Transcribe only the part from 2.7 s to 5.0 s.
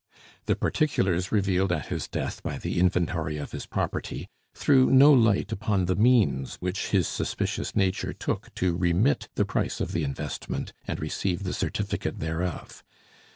inventory of his property threw